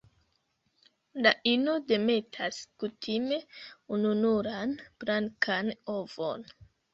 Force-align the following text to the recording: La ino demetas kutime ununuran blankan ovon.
La 1.25 1.33
ino 1.51 1.75
demetas 1.91 2.61
kutime 2.85 3.37
ununuran 3.99 4.75
blankan 5.05 5.71
ovon. 5.99 6.49